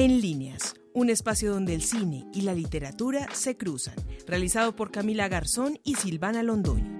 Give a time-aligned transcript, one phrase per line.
[0.00, 5.28] En líneas, un espacio donde el cine y la literatura se cruzan, realizado por Camila
[5.28, 6.99] Garzón y Silvana Londoño.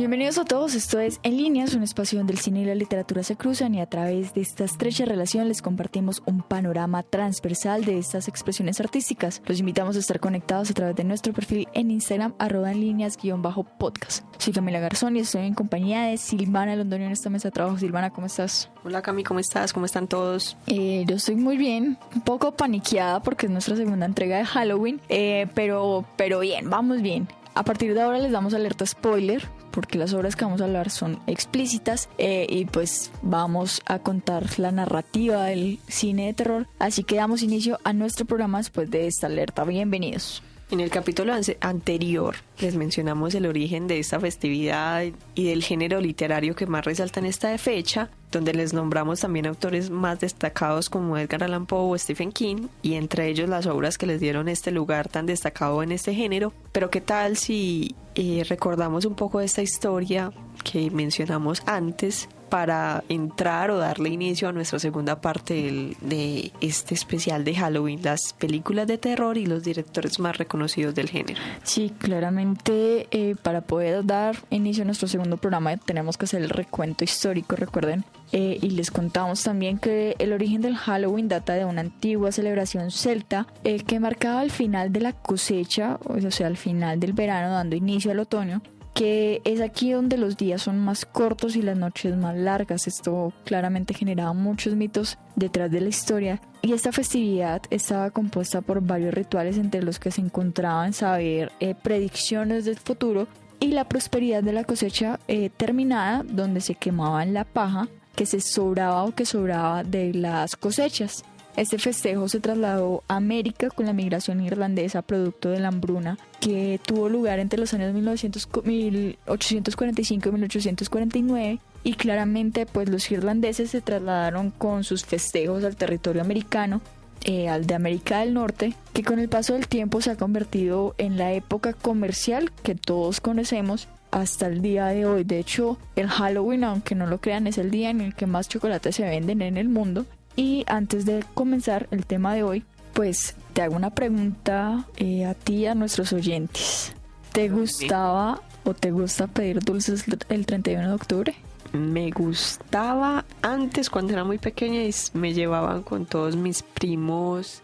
[0.00, 3.22] Bienvenidos a todos, esto es En Líneas, un espacio donde el cine y la literatura
[3.22, 7.98] se cruzan y a través de esta estrecha relación les compartimos un panorama transversal de
[7.98, 9.42] estas expresiones artísticas.
[9.44, 14.24] Los invitamos a estar conectados a través de nuestro perfil en Instagram, arroba en líneas-podcast.
[14.38, 17.76] Soy Camila Garzón y estoy en compañía de Silvana Londoño en esta mesa de trabajo.
[17.76, 18.70] Silvana, ¿cómo estás?
[18.84, 19.74] Hola Cami, ¿cómo estás?
[19.74, 20.56] ¿Cómo están todos?
[20.66, 24.98] Eh, yo estoy muy bien, un poco paniqueada porque es nuestra segunda entrega de Halloween,
[25.10, 27.28] eh, pero, pero bien, vamos bien.
[27.54, 30.90] A partir de ahora les damos alerta spoiler porque las obras que vamos a hablar
[30.90, 36.68] son explícitas eh, y pues vamos a contar la narrativa del cine de terror.
[36.78, 39.64] Así que damos inicio a nuestro programa después de esta alerta.
[39.64, 40.42] Bienvenidos.
[40.70, 45.02] En el capítulo anterior les mencionamos el origen de esta festividad
[45.34, 49.90] y del género literario que más resalta en esta fecha, donde les nombramos también autores
[49.90, 54.06] más destacados como Edgar Allan Poe o Stephen King, y entre ellos las obras que
[54.06, 56.52] les dieron este lugar tan destacado en este género.
[56.70, 63.04] Pero qué tal si eh, recordamos un poco de esta historia que mencionamos antes para
[63.08, 68.86] entrar o darle inicio a nuestra segunda parte de este especial de Halloween, las películas
[68.86, 71.40] de terror y los directores más reconocidos del género.
[71.62, 76.50] Sí, claramente eh, para poder dar inicio a nuestro segundo programa tenemos que hacer el
[76.50, 78.04] recuento histórico, recuerden.
[78.32, 82.92] Eh, y les contamos también que el origen del Halloween data de una antigua celebración
[82.92, 87.52] celta eh, que marcaba el final de la cosecha, o sea, el final del verano
[87.54, 88.62] dando inicio al otoño
[88.94, 92.86] que es aquí donde los días son más cortos y las noches más largas.
[92.86, 96.40] Esto claramente generaba muchos mitos detrás de la historia.
[96.62, 101.74] Y esta festividad estaba compuesta por varios rituales entre los que se encontraban saber eh,
[101.74, 103.26] predicciones del futuro
[103.60, 108.40] y la prosperidad de la cosecha eh, terminada, donde se quemaban la paja que se
[108.40, 111.24] sobraba o que sobraba de las cosechas.
[111.56, 116.80] Este festejo se trasladó a América con la migración irlandesa producto de la hambruna que
[116.84, 124.50] tuvo lugar entre los años 1845 y 1849 y claramente pues los irlandeses se trasladaron
[124.50, 126.80] con sus festejos al territorio americano
[127.24, 130.94] eh, al de América del Norte, que con el paso del tiempo se ha convertido
[130.96, 135.24] en la época comercial que todos conocemos hasta el día de hoy.
[135.24, 138.48] De hecho, el Halloween, aunque no lo crean, es el día en el que más
[138.48, 140.06] chocolates se venden en el mundo
[140.40, 142.64] y antes de comenzar el tema de hoy,
[142.94, 146.94] pues te hago una pregunta eh, a ti y a nuestros oyentes.
[147.32, 151.34] ¿Te gustaba o te gusta pedir dulces el 31 de octubre?
[151.74, 157.62] Me gustaba antes cuando era muy pequeña y me llevaban con todos mis primos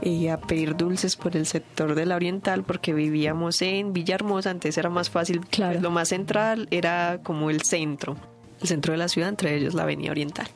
[0.00, 4.78] eh, a pedir dulces por el sector de la oriental porque vivíamos en Villahermosa, antes
[4.78, 5.80] era más fácil, claro.
[5.80, 8.16] lo más central era como el centro,
[8.60, 10.46] el centro de la ciudad, entre ellos la avenida oriental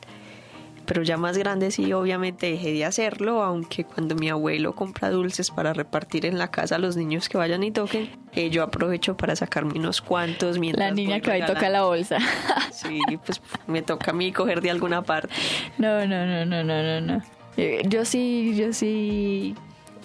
[0.91, 5.49] pero ya más grande sí, obviamente dejé de hacerlo, aunque cuando mi abuelo compra dulces
[5.49, 9.15] para repartir en la casa a los niños que vayan y toquen, eh, yo aprovecho
[9.15, 12.17] para sacarme unos cuantos mientras La niña que va y toca la bolsa.
[12.73, 15.29] Sí, pues me toca a mí coger de alguna parte.
[15.77, 17.21] No, no, no, no, no, no, no.
[17.55, 19.55] Eh, yo sí, yo sí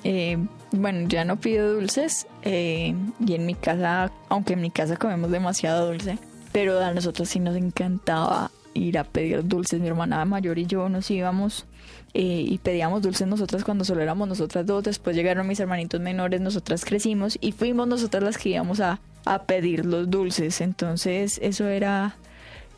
[0.04, 0.38] eh,
[0.70, 2.94] bueno, ya no pido dulces y
[3.34, 6.16] en mi casa, aunque en mi casa comemos demasiado dulce,
[6.52, 9.80] pero a nosotros sí nos encantaba ir a pedir dulces.
[9.80, 11.66] Mi hermana mayor y yo nos íbamos
[12.14, 14.84] eh, y pedíamos dulces nosotras cuando solo éramos nosotras dos.
[14.84, 19.42] Después llegaron mis hermanitos menores, nosotras crecimos y fuimos nosotras las que íbamos a, a
[19.42, 20.60] pedir los dulces.
[20.60, 22.16] Entonces eso era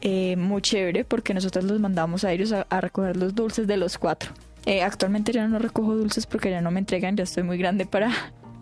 [0.00, 3.98] eh, muy chévere porque nosotras los mandamos a ellos a, recoger los dulces de los
[3.98, 4.30] cuatro.
[4.64, 7.86] Eh, actualmente ya no recojo dulces porque ya no me entregan, ya estoy muy grande
[7.86, 8.12] para,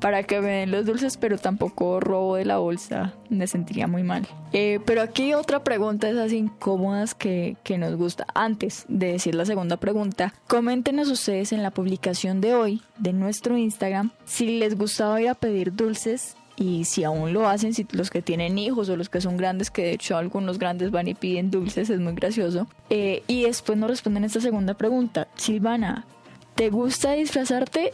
[0.07, 3.13] para que me den los dulces, pero tampoco robo de la bolsa.
[3.29, 4.25] Me sentiría muy mal.
[4.53, 8.25] Eh, pero aquí otra pregunta, esas incómodas que, que nos gusta.
[8.33, 13.59] Antes de decir la segunda pregunta, coméntenos ustedes en la publicación de hoy de nuestro
[13.59, 18.09] Instagram si les gustaba ir a pedir dulces y si aún lo hacen, si los
[18.09, 21.15] que tienen hijos o los que son grandes, que de hecho algunos grandes van y
[21.15, 22.69] piden dulces, es muy gracioso.
[22.91, 25.27] Eh, y después nos responden esta segunda pregunta.
[25.35, 26.07] Silvana,
[26.55, 27.91] ¿te gusta disfrazarte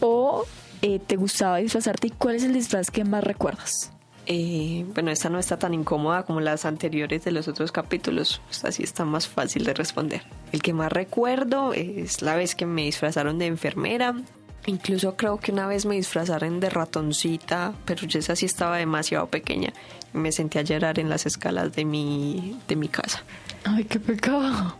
[0.00, 0.46] o
[0.84, 3.90] eh, te gustaba disfrazarte y cuál es el disfraz que más recuerdas?
[4.26, 8.82] Eh, bueno, esta no está tan incómoda como las anteriores de los otros capítulos, así
[8.82, 10.22] está más fácil de responder.
[10.52, 14.14] El que más recuerdo es la vez que me disfrazaron de enfermera.
[14.66, 19.28] Incluso creo que una vez me disfrazaron de ratoncita, pero yo esa sí estaba demasiado
[19.28, 19.72] pequeña.
[20.12, 23.22] Me sentí a llorar en las escalas de mi, de mi casa.
[23.64, 24.76] Ay, qué pecado.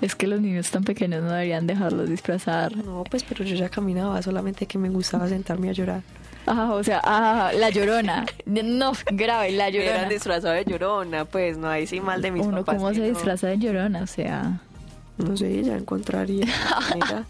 [0.00, 2.76] Es que los niños tan pequeños no deberían dejarlos disfrazar.
[2.76, 6.02] No, pues, pero yo ya caminaba, solamente que me gustaba sentarme a llorar.
[6.46, 8.24] Ah, o sea, ah, la llorona.
[8.46, 10.00] No, grave, la llorona.
[10.00, 13.48] Era disfrazado de llorona, pues, no, hay sí mal de mis Uno, ¿cómo se disfraza
[13.48, 14.02] de llorona?
[14.02, 14.60] O sea...
[15.18, 16.46] No sé, ya encontraría.
[16.94, 17.24] Mira.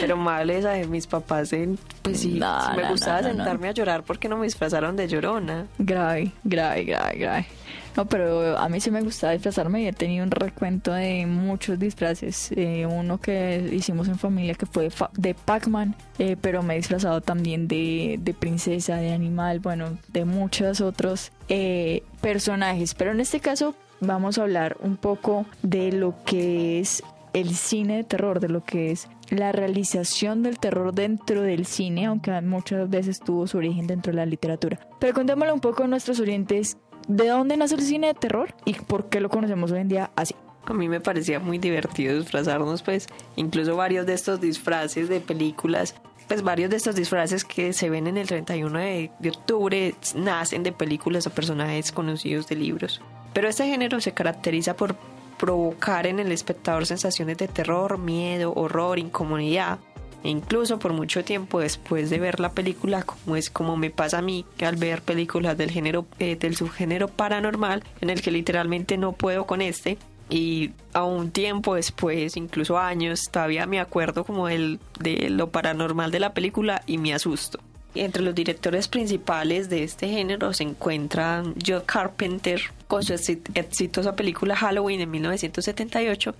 [0.00, 3.28] Pero mal esa de mis papás en, pues sí, No, si me no, gustaba no,
[3.28, 3.36] no, no.
[3.44, 5.66] sentarme a llorar porque no me disfrazaron de llorona.
[5.78, 7.46] Grave, grave, grave, grave.
[7.96, 11.78] No, pero a mí sí me gustaba disfrazarme y he tenido un recuento de muchos
[11.78, 12.52] disfraces.
[12.52, 17.20] Eh, uno que hicimos en familia que fue de, Pac-Man, eh, pero me he disfrazado
[17.20, 22.94] también de, de princesa, de animal, bueno, de muchos otros eh, personajes.
[22.94, 27.02] Pero en este caso vamos a hablar un poco de lo que es
[27.32, 32.06] el cine de terror, de lo que es la realización del terror dentro del cine,
[32.06, 34.80] aunque muchas veces tuvo su origen dentro de la literatura.
[34.98, 36.76] Pero contémosle un poco a nuestros oyentes
[37.16, 40.10] de dónde nace el cine de terror y por qué lo conocemos hoy en día
[40.14, 40.34] así.
[40.66, 45.96] A mí me parecía muy divertido disfrazarnos, pues incluso varios de estos disfraces de películas,
[46.28, 50.62] pues varios de estos disfraces que se ven en el 31 de, de octubre nacen
[50.62, 53.00] de películas o personajes conocidos de libros.
[53.32, 54.94] Pero este género se caracteriza por
[55.36, 59.78] provocar en el espectador sensaciones de terror, miedo, horror, incomodidad.
[60.22, 64.18] E incluso por mucho tiempo después de ver la película, como es como me pasa
[64.18, 68.98] a mí al ver películas del género eh, del subgénero paranormal, en el que literalmente
[68.98, 69.96] no puedo con este,
[70.28, 76.10] y a un tiempo después, incluso años, todavía me acuerdo como del, de lo paranormal
[76.10, 77.58] de la película y me asusto.
[77.96, 84.14] Entre los directores principales de este género se encuentran Joe Carpenter con su exi- exitosa
[84.14, 86.34] película Halloween en 1978,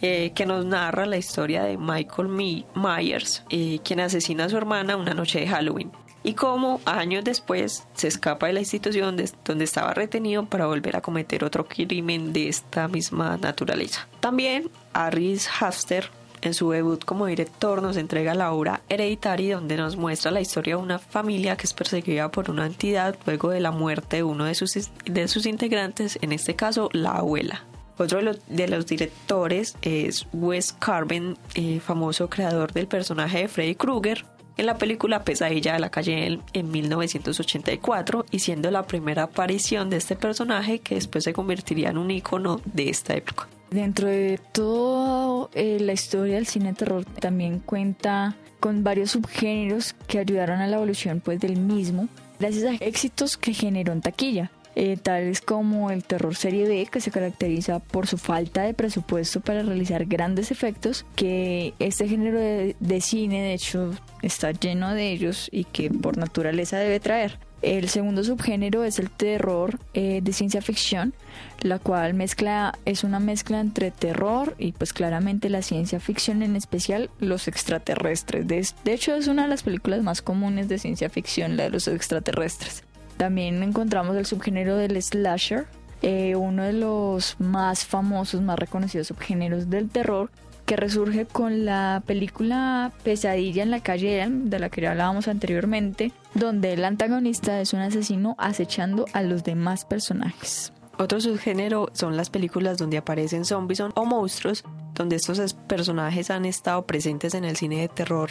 [0.00, 4.96] eh, que nos narra la historia de Michael Myers, eh, quien asesina a su hermana
[4.96, 5.90] una noche de Halloween.
[6.24, 11.00] Y cómo años después se escapa de la institución donde estaba retenido para volver a
[11.00, 14.08] cometer otro crimen de esta misma naturaleza.
[14.20, 16.10] También Aris Hafster
[16.40, 20.76] en su debut como director nos entrega la obra Hereditary donde nos muestra la historia
[20.76, 24.44] de una familia que es perseguida por una entidad luego de la muerte de uno
[24.44, 27.64] de sus, de sus integrantes, en este caso la abuela.
[27.98, 34.24] Otro de los, directores es Wes Carven, eh, famoso creador del personaje de Freddy Krueger,
[34.56, 39.88] en la película Pesadilla de la calle en, en 1984 y siendo la primera aparición
[39.88, 43.48] de este personaje que después se convertiría en un icono de esta época.
[43.70, 50.18] Dentro de toda eh, la historia del cine terror también cuenta con varios subgéneros que
[50.18, 52.08] ayudaron a la evolución pues del mismo
[52.40, 54.50] gracias a éxitos que generó en taquilla.
[54.78, 59.40] Eh, tales como el terror serie B, que se caracteriza por su falta de presupuesto
[59.40, 63.90] para realizar grandes efectos, que este género de, cine de hecho
[64.22, 67.40] está lleno de ellos y que por naturaleza debe traer.
[67.60, 71.12] El segundo subgénero es el terror eh, de ciencia ficción,
[71.60, 76.54] la cual mezcla es una mezcla entre terror y pues claramente la ciencia ficción, en
[76.54, 78.46] especial los extraterrestres.
[78.46, 81.70] De, de hecho es una de las películas más comunes de ciencia ficción, la de
[81.70, 82.84] los extraterrestres.
[83.18, 85.66] También encontramos el subgénero del slasher,
[86.00, 90.30] eh, uno de los más famosos, más reconocidos subgéneros del terror,
[90.64, 96.12] que resurge con la película Pesadilla en la calle de la que ya hablábamos anteriormente,
[96.34, 100.72] donde el antagonista es un asesino acechando a los demás personajes.
[100.98, 104.62] Otro subgénero son las películas donde aparecen zombies o monstruos,
[104.94, 108.30] donde estos es- personajes han estado presentes en el cine de terror,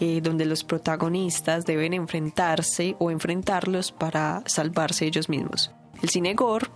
[0.00, 5.70] eh, donde los protagonistas deben enfrentarse o enfrentarlos para salvarse ellos mismos.
[6.02, 6.68] El cine gore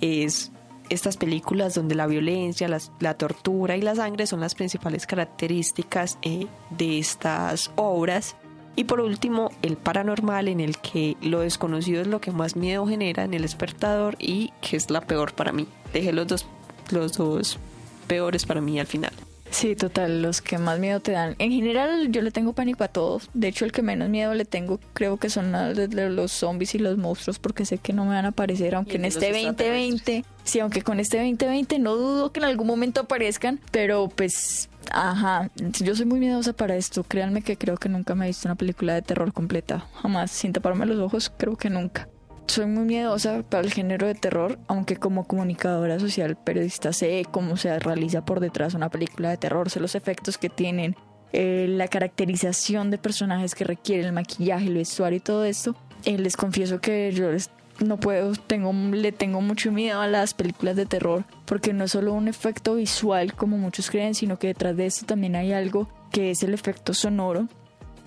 [0.00, 0.50] es
[0.88, 2.68] estas películas donde la violencia,
[2.98, 8.36] la tortura y la sangre son las principales características eh, de estas obras.
[8.74, 12.86] Y por último, el paranormal en el que lo desconocido es lo que más miedo
[12.86, 15.68] genera en el espectador y que es la peor para mí.
[15.92, 16.46] Dejé los dos,
[16.90, 17.58] los dos
[18.06, 19.12] peores para mí al final.
[19.50, 21.34] Sí, total, los que más miedo te dan.
[21.38, 23.28] En general, yo le tengo pánico a todos.
[23.34, 26.96] De hecho, el que menos miedo le tengo, creo que son los zombies y los
[26.96, 30.82] monstruos, porque sé que no me van a aparecer, aunque en este 2020, sí, aunque
[30.82, 36.06] con este 2020 no dudo que en algún momento aparezcan, pero pues, ajá, yo soy
[36.06, 37.02] muy miedosa para esto.
[37.02, 40.52] Créanme que creo que nunca me he visto una película de terror completa, jamás, sin
[40.52, 42.08] taparme los ojos, creo que nunca.
[42.50, 47.56] Soy muy miedosa para el género de terror, aunque como comunicadora social, periodista, sé cómo
[47.56, 50.96] se realiza por detrás una película de terror, sé los efectos que tienen,
[51.32, 55.76] eh, la caracterización de personajes que requiere, el maquillaje, el vestuario y todo esto.
[56.04, 57.28] Eh, les confieso que yo
[57.86, 61.92] no puedo, tengo, le tengo mucho miedo a las películas de terror, porque no es
[61.92, 65.88] solo un efecto visual como muchos creen, sino que detrás de esto también hay algo
[66.10, 67.46] que es el efecto sonoro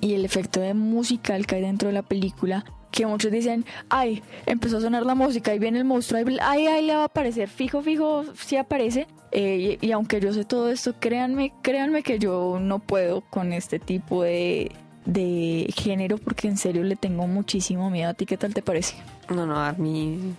[0.02, 4.22] y el efecto de musical que hay dentro de la película que muchos dicen, ay,
[4.46, 7.50] empezó a sonar la música y viene el monstruo, ay, ay, le va a aparecer,
[7.50, 9.08] fijo, fijo, sí aparece.
[9.32, 13.52] Eh, y, y aunque yo sé todo esto, créanme, créanme que yo no puedo con
[13.52, 14.72] este tipo de,
[15.06, 18.12] de género porque en serio le tengo muchísimo miedo.
[18.12, 18.96] ¿A ti qué tal te parece?
[19.34, 20.36] No, no, a mí,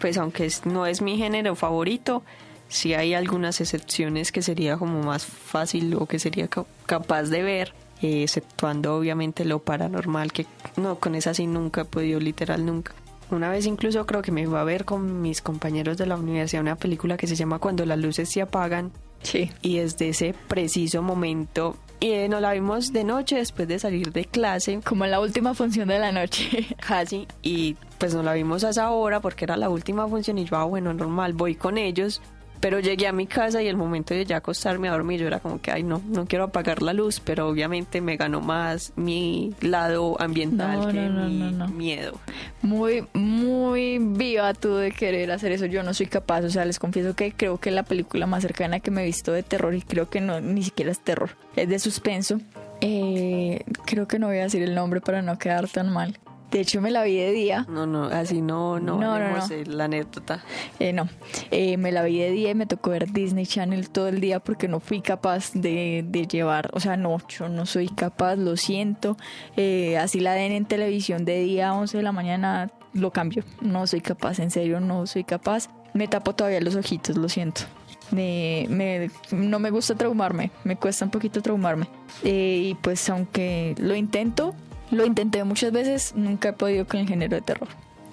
[0.00, 2.22] pues aunque es- no es mi género favorito,
[2.68, 6.48] sí hay algunas excepciones que sería como más fácil o que sería
[6.86, 11.84] capaz de ver, eh, exceptuando obviamente lo paranormal, que no, con esa sí nunca he
[11.84, 12.92] podido, literal nunca.
[13.30, 16.62] Una vez incluso creo que me iba a ver con mis compañeros de la universidad
[16.62, 18.90] una película que se llama Cuando las luces se apagan.
[19.22, 19.50] Sí.
[19.62, 24.12] Y desde ese preciso momento, y eh, nos la vimos de noche después de salir
[24.12, 24.80] de clase.
[24.84, 26.66] Como en la última función de la noche.
[26.86, 27.26] Casi.
[27.42, 30.56] Y pues nos la vimos a esa hora porque era la última función y yo,
[30.56, 32.22] ah, bueno, normal, voy con ellos.
[32.60, 35.38] Pero llegué a mi casa y el momento de ya acostarme a dormir, yo era
[35.40, 39.54] como que, ay, no, no quiero apagar la luz, pero obviamente me ganó más mi
[39.60, 42.18] lado ambiental que mi miedo.
[42.62, 45.66] Muy, muy viva tú de querer hacer eso.
[45.66, 48.80] Yo no soy capaz, o sea, les confieso que creo que la película más cercana
[48.80, 51.68] que me he visto de terror, y creo que no, ni siquiera es terror, es
[51.68, 52.40] de suspenso.
[52.80, 56.18] Eh, creo que no voy a decir el nombre para no quedar tan mal.
[56.50, 57.66] De hecho, me la vi de día.
[57.68, 59.36] No, no, así no, no, no, no,
[59.66, 60.42] la anécdota.
[60.78, 61.06] Eh, no,
[61.50, 64.40] eh, me la vi de día y me tocó ver Disney Channel todo el día
[64.40, 68.56] porque no fui capaz de, de llevar, o sea, no, yo no soy capaz, lo
[68.56, 69.18] siento.
[69.56, 73.44] Eh, así la den en televisión de día a 11 de la mañana, lo cambio.
[73.60, 75.68] No soy capaz, en serio, no soy capaz.
[75.92, 77.62] Me tapo todavía los ojitos, lo siento.
[78.10, 81.88] Me, me, no me gusta traumarme, me cuesta un poquito traumarme.
[82.24, 84.54] y pues aunque lo intento,
[84.90, 87.68] lo intenté muchas veces, nunca he podido con el género de terror.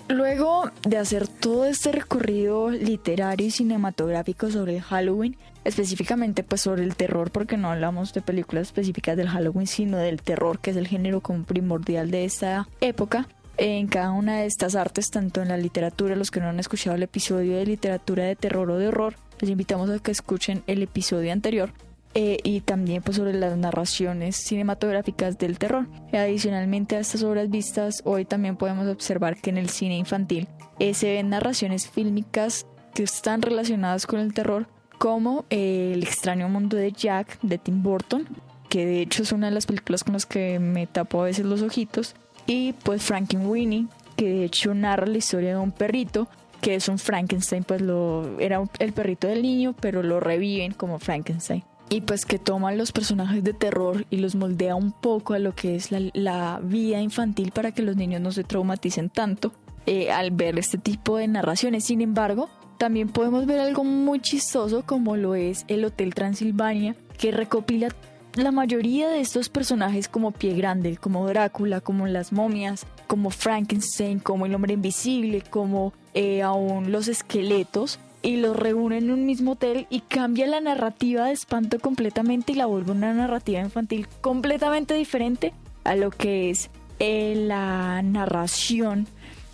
[0.07, 6.83] Luego de hacer todo este recorrido literario y cinematográfico sobre el Halloween, específicamente pues sobre
[6.83, 10.77] el terror, porque no hablamos de películas específicas del Halloween, sino del terror, que es
[10.77, 13.27] el género como primordial de esta época,
[13.57, 16.95] en cada una de estas artes, tanto en la literatura, los que no han escuchado
[16.95, 20.83] el episodio de literatura de terror o de horror, les invitamos a que escuchen el
[20.83, 21.71] episodio anterior,
[22.17, 25.87] eh, y también pues, sobre las narraciones cinematográficas del terror.
[26.13, 30.47] Adicionalmente a estas obras vistas, hoy también podemos observar que en el cine infantil
[30.79, 34.67] eh, se ven narraciones fílmicas que están relacionadas con el terror,
[34.97, 38.25] como eh, El extraño mundo de Jack de Tim Burton,
[38.69, 41.45] que de hecho es una de las películas con las que me tapo a veces
[41.45, 42.15] los ojitos,
[42.47, 46.29] y pues Frankenweenie, que de hecho narra la historia de un perrito
[46.61, 50.97] que es un Frankenstein, pues lo era el perrito del niño, pero lo reviven como
[50.97, 55.39] Frankenstein y pues que toma los personajes de terror y los moldea un poco a
[55.39, 59.51] lo que es la, vida infantil para que los niños no se traumaticen tanto
[59.85, 61.85] eh, al ver este tipo de narraciones.
[61.85, 67.31] Sin embargo, también podemos ver algo muy chistoso como lo es el Hotel Transilvania, que
[67.31, 67.89] recopila
[68.35, 74.19] la mayoría de estos personajes como Pie Grande, como Drácula, como las momias, como Frankenstein,
[74.19, 79.51] como el hombre invisible, como eh, aún los esqueletos, y los reúne en un mismo
[79.51, 84.95] hotel y cambia la narrativa de espanto completamente y la vuelve una narrativa infantil completamente
[84.95, 85.53] diferente
[85.83, 89.05] a lo que es eh, la narración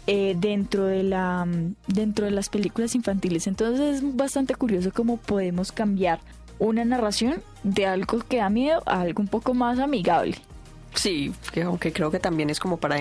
[0.08, 1.46] eh, dentro de la
[1.88, 3.46] dentro de las películas infantiles.
[3.46, 6.22] Entonces es bastante curioso cómo podemos cambiar
[6.58, 10.38] una narración de algo que da miedo a algo un poco más amigable.
[10.94, 12.98] Sí aunque creo que también es como para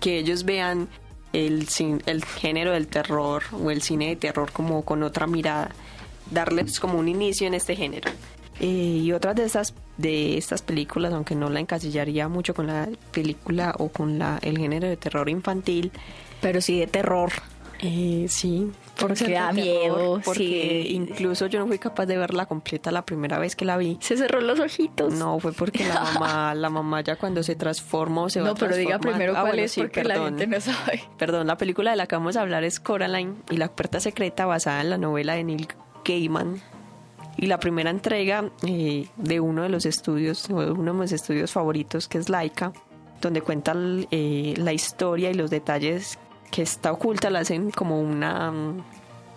[0.00, 0.88] que ellos vean
[1.34, 1.66] el,
[2.06, 5.70] el género del terror o el cine de terror como con otra mirada,
[6.30, 8.10] darles como un inicio en este género.
[8.60, 8.66] Eh,
[9.02, 13.74] y otras de estas de estas películas, aunque no la encasillaría mucho con la película
[13.78, 15.92] o con la, el género de terror infantil,
[16.40, 17.30] pero sí de terror.
[17.80, 20.20] Eh, sí, porque da miedo.
[20.24, 23.98] Porque incluso yo no fui capaz de verla completa la primera vez que la vi.
[24.00, 25.12] Se cerró los ojitos.
[25.14, 28.76] No, fue porque la mamá, la mamá ya cuando se transformó se va No, pero
[28.76, 31.04] diga primero ah, cuál es porque la gente no sabe.
[31.18, 34.46] Perdón, la película de la que vamos a hablar es Coraline y la puerta secreta
[34.46, 35.68] basada en la novela de Neil
[36.04, 36.60] Gaiman.
[37.36, 42.06] Y la primera entrega eh, de uno de los estudios, uno de mis estudios favoritos,
[42.06, 42.72] que es Laika,
[43.20, 43.74] donde cuenta
[44.10, 46.18] eh, la historia y los detalles
[46.54, 48.84] que está oculta, la hacen como una mm,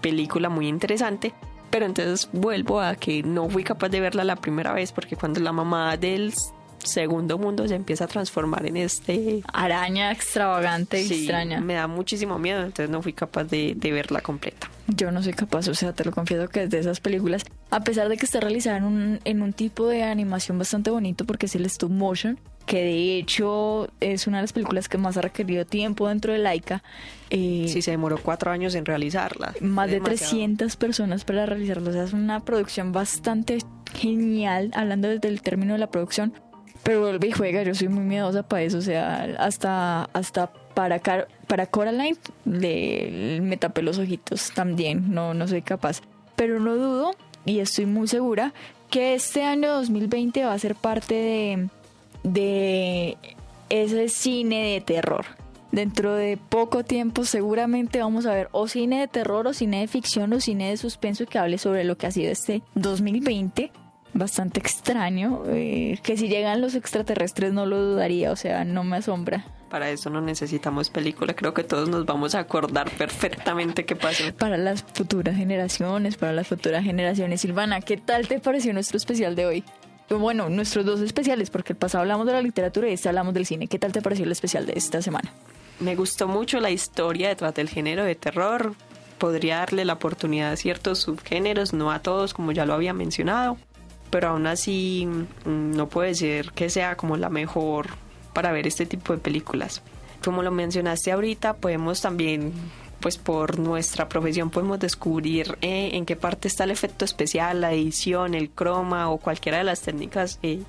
[0.02, 1.34] película muy interesante.
[1.72, 5.40] Pero entonces vuelvo a que no fui capaz de verla la primera vez porque cuando
[5.40, 6.32] la mamá del
[6.78, 11.60] segundo mundo se empieza a transformar en este araña extravagante y extraña.
[11.60, 14.70] Me da muchísimo miedo, entonces no fui capaz de, de, verla completa.
[14.88, 17.82] Yo no soy capaz, o sea, te lo confieso que es de esas películas, a
[17.82, 21.48] pesar de que está realizada en un, en un tipo de animación bastante bonito porque
[21.48, 25.22] es el stop motion, que de hecho es una de las películas que más ha
[25.22, 26.84] requerido tiempo dentro de Laika.
[27.30, 29.54] Eh, sí, se demoró cuatro años en realizarla.
[29.62, 31.90] Más de 300 personas para realizarla.
[31.90, 33.60] O sea, es una producción bastante
[33.96, 36.34] genial, hablando desde el término de la producción.
[36.84, 38.80] Pero vuelve y juega, yo soy muy miedosa para eso.
[38.80, 41.00] O sea, hasta, hasta para,
[41.48, 45.14] para Coraline le, me tapé los ojitos también.
[45.14, 46.02] No, no soy capaz.
[46.36, 47.12] Pero no dudo,
[47.46, 48.54] y estoy muy segura,
[48.90, 51.70] que este año 2020 va a ser parte de
[52.34, 53.18] de
[53.70, 55.26] ese cine de terror.
[55.72, 59.88] Dentro de poco tiempo seguramente vamos a ver o cine de terror o cine de
[59.88, 63.72] ficción o cine de suspenso que hable sobre lo que ha sido este 2020.
[64.14, 68.98] Bastante extraño, eh, que si llegan los extraterrestres no lo dudaría, o sea, no me
[68.98, 69.46] asombra.
[69.70, 74.24] Para eso no necesitamos película, creo que todos nos vamos a acordar perfectamente qué pasó.
[74.38, 77.42] Para las futuras generaciones, para las futuras generaciones.
[77.42, 79.64] Silvana, ¿qué tal te pareció nuestro especial de hoy?
[80.10, 83.46] Bueno, nuestros dos especiales, porque el pasado hablamos de la literatura y este hablamos del
[83.46, 83.68] cine.
[83.68, 85.34] ¿Qué tal te pareció el especial de esta semana?
[85.80, 88.74] Me gustó mucho la historia detrás del género de terror.
[89.18, 93.58] Podría darle la oportunidad a ciertos subgéneros, no a todos, como ya lo había mencionado.
[94.10, 97.88] Pero aún así, mm, no puede ser que sea como la mejor
[98.34, 99.82] para ver este tipo de películas.
[100.24, 102.54] Como lo mencionaste ahorita, podemos también,
[103.00, 107.74] pues por nuestra profesión, podemos descubrir eh, en qué parte está el efecto especial, la
[107.74, 110.62] edición, el croma o cualquiera de las técnicas eh,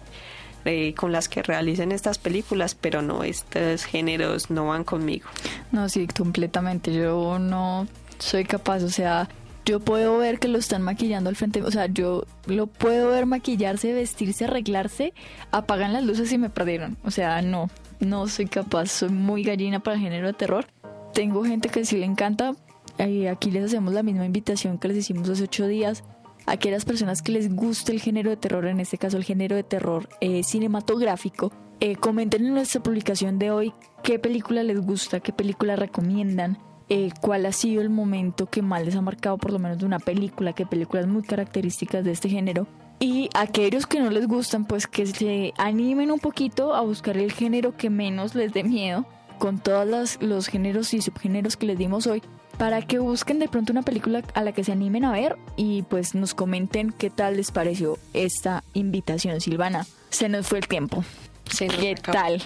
[0.65, 5.29] eh, con las que realicen estas películas, pero no, estos géneros no van conmigo.
[5.73, 6.93] No, sí, completamente.
[6.93, 7.87] Yo no
[8.19, 9.29] soy capaz, o sea,
[9.65, 13.27] yo puedo ver que lo están maquillando al frente, o sea, yo lo puedo ver
[13.27, 15.13] maquillarse, vestirse, arreglarse,
[15.51, 16.97] apagan las luces y me perdieron.
[17.05, 17.71] O sea, no,
[18.01, 20.67] no soy capaz, soy muy gallina para el género de terror.
[21.13, 22.55] Tengo gente que sí le encanta,
[22.99, 26.05] y aquí les hacemos la misma invitación que les hicimos hace ocho días.
[26.47, 29.55] A aquellas personas que les guste el género de terror, en este caso el género
[29.55, 35.21] de terror eh, cinematográfico, eh, comenten en nuestra publicación de hoy qué película les gusta,
[35.21, 39.53] qué película recomiendan, eh, cuál ha sido el momento que más les ha marcado por
[39.53, 42.67] lo menos de una película, qué películas muy características de este género.
[42.99, 47.31] Y aquellos que no les gustan, pues que se animen un poquito a buscar el
[47.31, 49.07] género que menos les dé miedo,
[49.39, 52.23] con todos los géneros y subgéneros que les dimos hoy,
[52.59, 55.83] para que busquen de pronto una película a la que se animen a ver y
[55.83, 59.87] pues nos comenten qué tal les pareció esta invitación, Silvana.
[60.11, 61.05] Se nos fue el tiempo.
[61.57, 62.43] ¿Qué tal?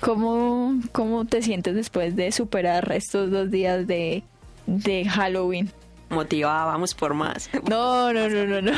[0.00, 4.24] ¿Cómo, ¿Cómo te sientes después de superar estos dos días de,
[4.66, 5.70] de Halloween?
[6.10, 7.48] Motivada, vamos por más.
[7.68, 8.72] No, no, no, no, no.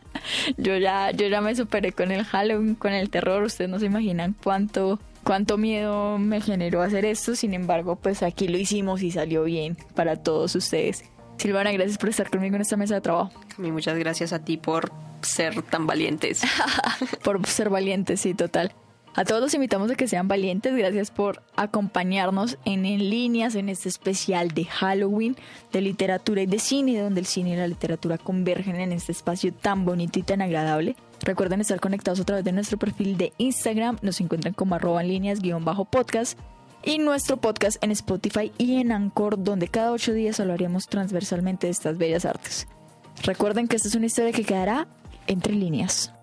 [0.56, 3.42] yo ya, yo ya me superé con el Halloween, con el terror.
[3.42, 4.98] Ustedes no se imaginan cuánto,
[5.30, 7.36] cuánto miedo me generó hacer esto.
[7.36, 11.04] Sin embargo, pues aquí lo hicimos y salió bien para todos ustedes.
[11.36, 13.30] Silvana, gracias por estar conmigo en esta mesa de trabajo.
[13.56, 14.90] A mí muchas gracias a ti por
[15.22, 16.42] ser tan valientes.
[17.22, 18.72] por ser valientes, sí, total.
[19.14, 20.74] A todos los invitamos a que sean valientes.
[20.76, 25.36] Gracias por acompañarnos en En Líneas en este especial de Halloween
[25.72, 29.52] de literatura y de cine, donde el cine y la literatura convergen en este espacio
[29.52, 30.94] tan bonito y tan agradable.
[31.22, 33.98] Recuerden estar conectados a través de nuestro perfil de Instagram.
[34.00, 36.38] Nos encuentran como arroba en líneas guion bajo podcast.
[36.82, 41.72] Y nuestro podcast en Spotify y en Anchor, donde cada ocho días hablaremos transversalmente de
[41.72, 42.68] estas bellas artes.
[43.22, 44.86] Recuerden que esta es una historia que quedará
[45.26, 46.14] entre líneas.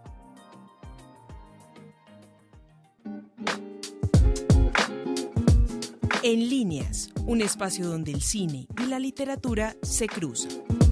[6.29, 10.86] En líneas, un espacio donde el cine y la literatura se cruzan.